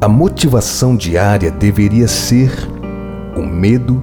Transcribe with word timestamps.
A 0.00 0.06
motivação 0.06 0.94
diária 0.94 1.50
deveria 1.50 2.06
ser 2.06 2.52
o 3.36 3.42
medo 3.42 4.00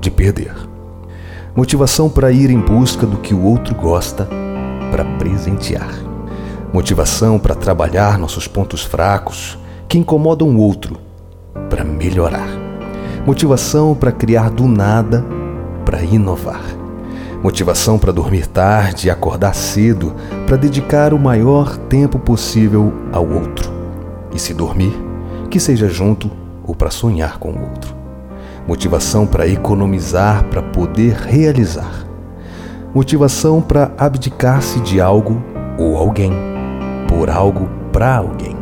de 0.00 0.10
perder. 0.10 0.52
Motivação 1.54 2.10
para 2.10 2.32
ir 2.32 2.50
em 2.50 2.58
busca 2.58 3.06
do 3.06 3.18
que 3.18 3.32
o 3.32 3.44
outro 3.44 3.72
gosta, 3.72 4.28
para 4.90 5.04
presentear. 5.04 5.94
Motivação 6.72 7.38
para 7.38 7.54
trabalhar 7.54 8.18
nossos 8.18 8.48
pontos 8.48 8.82
fracos 8.82 9.56
que 9.88 9.96
incomodam 9.96 10.48
o 10.48 10.58
outro, 10.58 10.98
para 11.70 11.84
melhorar. 11.84 12.48
Motivação 13.24 13.94
para 13.94 14.10
criar 14.10 14.50
do 14.50 14.66
nada, 14.66 15.24
para 15.84 16.02
inovar. 16.02 16.64
Motivação 17.40 18.00
para 18.00 18.12
dormir 18.12 18.48
tarde 18.48 19.06
e 19.06 19.10
acordar 19.10 19.54
cedo, 19.54 20.12
para 20.44 20.56
dedicar 20.56 21.14
o 21.14 21.18
maior 21.20 21.76
tempo 21.76 22.18
possível 22.18 22.92
ao 23.12 23.24
outro. 23.24 23.70
E 24.34 24.40
se 24.40 24.52
dormir, 24.52 25.06
que 25.46 25.60
seja 25.60 25.88
junto 25.88 26.30
ou 26.66 26.74
para 26.74 26.90
sonhar 26.90 27.38
com 27.38 27.50
o 27.50 27.62
outro. 27.62 27.94
Motivação 28.66 29.26
para 29.26 29.46
economizar 29.46 30.44
para 30.44 30.62
poder 30.62 31.14
realizar. 31.14 32.04
Motivação 32.92 33.62
para 33.62 33.92
abdicar-se 33.96 34.80
de 34.80 35.00
algo 35.00 35.40
ou 35.78 35.96
alguém, 35.96 36.32
por 37.08 37.30
algo 37.30 37.68
para 37.92 38.16
alguém. 38.16 38.56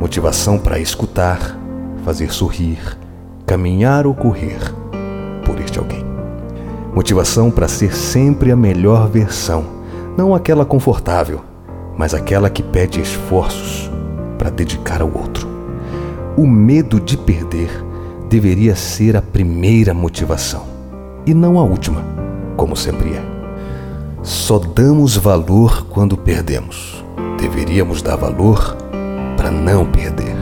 Motivação 0.00 0.58
para 0.58 0.78
escutar, 0.78 1.58
fazer 2.04 2.32
sorrir, 2.32 2.96
caminhar 3.44 4.06
ou 4.06 4.14
correr 4.14 4.60
por 5.44 5.60
este 5.60 5.78
alguém. 5.78 6.04
Motivação 6.94 7.50
para 7.50 7.68
ser 7.68 7.94
sempre 7.94 8.50
a 8.50 8.56
melhor 8.56 9.08
versão, 9.08 9.64
não 10.16 10.34
aquela 10.34 10.64
confortável, 10.64 11.40
mas 11.96 12.14
aquela 12.14 12.48
que 12.48 12.62
pede 12.62 13.00
esforços 13.00 13.90
para 14.38 14.50
dedicar 14.50 15.02
ao 15.02 15.12
outro 15.12 15.57
o 16.38 16.46
medo 16.46 17.00
de 17.00 17.16
perder 17.16 17.68
deveria 18.30 18.76
ser 18.76 19.16
a 19.16 19.20
primeira 19.20 19.92
motivação 19.92 20.64
e 21.26 21.34
não 21.34 21.58
a 21.58 21.64
última, 21.64 22.00
como 22.56 22.76
sempre 22.76 23.14
é. 23.14 23.22
Só 24.22 24.60
damos 24.60 25.16
valor 25.16 25.88
quando 25.90 26.16
perdemos. 26.16 27.04
Deveríamos 27.40 28.02
dar 28.02 28.14
valor 28.14 28.76
para 29.36 29.50
não 29.50 29.84
perder. 29.84 30.37